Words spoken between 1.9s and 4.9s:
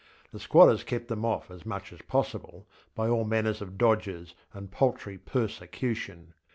as possible, by all manner of dodges and